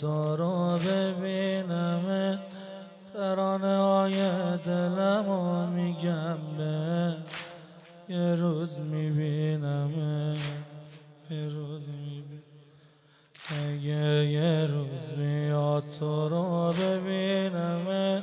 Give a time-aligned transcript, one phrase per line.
[0.00, 2.38] تو رو ببینم
[3.12, 4.16] ترانه های
[4.58, 7.14] دلم و میگم به
[8.08, 9.90] یه روز می‌بینم
[11.30, 12.42] یه روز می‌بینم.
[13.50, 18.22] اگه یه روز میاد تو رو ببینم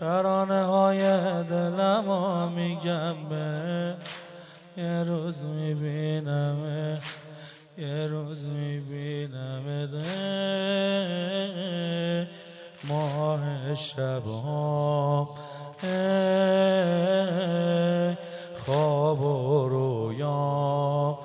[0.00, 1.00] ترانه های
[1.44, 3.94] دلم و میگم به
[4.76, 6.56] یه روز می‌بینم.
[7.78, 9.88] یه روز می‌بینم
[12.84, 15.28] ماه شبام.
[18.64, 21.18] خواب و رویام.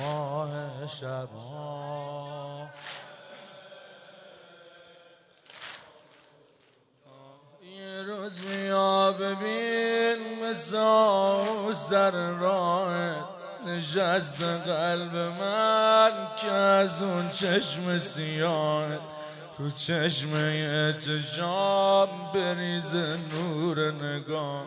[0.00, 2.68] ماه شبام.
[7.78, 10.44] یه روز میا ببین
[11.72, 13.14] مثل سر راه
[14.66, 18.84] قلب من که از اون چشم سیاه
[19.56, 24.64] تو چشمه چشام بریز نور نگاه.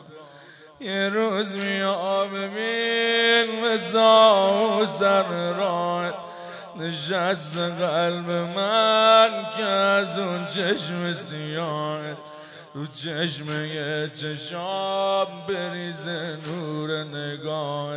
[0.80, 6.14] یه روز میا ببین مثل سر راه
[6.80, 12.02] نشست قلب من که از اون چشم سیاه.
[12.76, 17.96] تو چشمه چشام بریز نور نگاه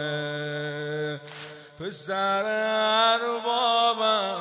[1.80, 2.42] پسر
[3.14, 4.40] اربابم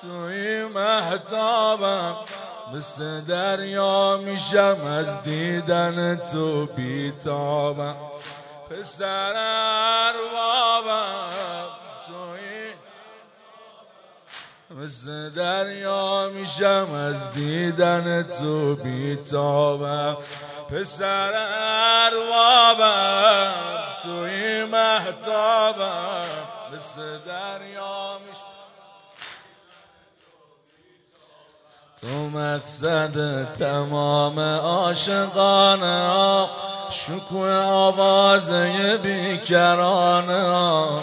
[0.00, 2.16] توی محتابم
[2.74, 7.96] مثل دریا میشم از دیدن تو بیتابم.
[8.70, 9.32] پسر
[10.06, 10.86] اربابم
[11.70, 11.85] توی
[14.70, 20.16] مثل دریا میشم از دیدن تو بیتابم.
[20.70, 21.32] پسر
[22.12, 23.52] اربابم
[24.02, 26.26] توی محتابم
[26.74, 28.40] مثل دریا میشم.
[32.00, 36.46] تو مقصد تمام عاشقانه
[36.90, 41.02] شکوه آوازه بیکرانه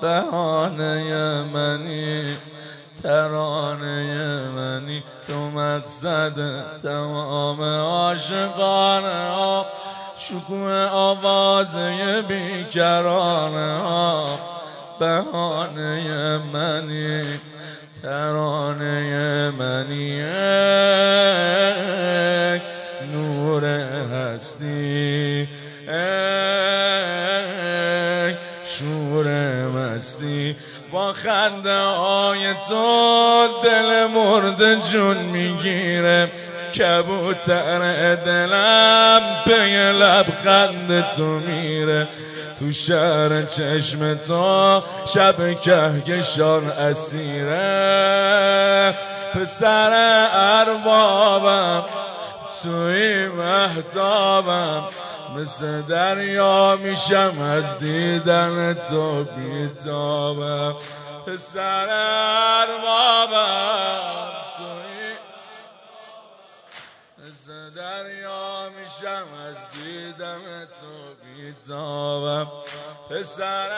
[0.00, 2.36] بهانه منی.
[3.06, 6.32] ترانه منی تو مقصد
[6.82, 9.64] تمام عاشقانه
[10.16, 13.80] شکوه آوازه بیکرانه
[15.00, 17.24] بهانه منی
[18.02, 20.22] ترانه منی.
[23.12, 25.48] نور هستی
[30.92, 36.30] با خنده های تو دل مرد جون می‌گیره.
[36.74, 39.56] کبوتر دلم به
[39.92, 42.08] لبخند تو میره.
[42.58, 44.82] تو شهر چشم تو
[45.14, 47.34] شب کهکشان اسیره.
[49.34, 49.90] پسر
[50.32, 51.84] اربابم
[52.62, 54.82] توی محتابم
[55.34, 60.76] مثل دریا میشم از دیدن تو بیتابم.
[61.26, 61.86] پسر
[62.68, 63.36] اربابم
[64.56, 65.16] توی
[67.76, 72.48] دریا میشم از دیدن تو بیتابم.
[73.10, 73.70] پسر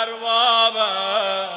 [0.00, 1.48] اربابم.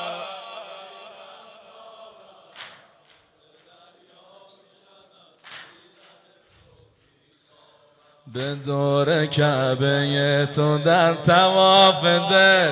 [8.33, 12.71] به دور کعبه تو در تواف دل.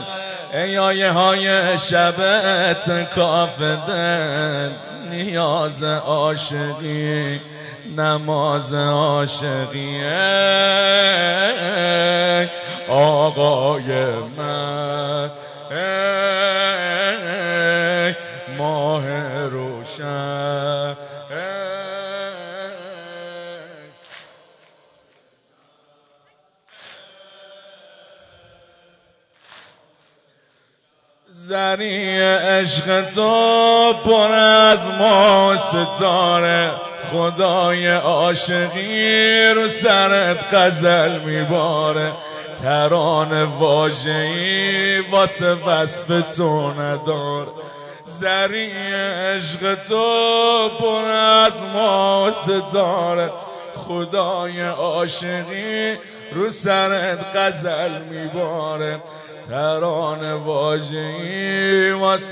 [0.54, 4.70] ای آیه های شبت کاف دل.
[5.12, 7.40] نیاز عاشقی
[7.98, 10.04] نماز عاشقی.
[12.90, 15.13] آقای من.
[31.36, 36.72] زنی عشق تو پر از ما ستاره
[37.12, 42.14] خدای عاشقی رو سرت غزل میباره.
[42.62, 47.52] تران واجهی واسه وصف تو نداره
[48.06, 53.30] زری عشق تو پر از ما ستاره
[53.76, 55.98] خدای عاشقی
[56.34, 59.00] رو سرت غزل میباره.
[59.48, 62.24] تران واجهی واسه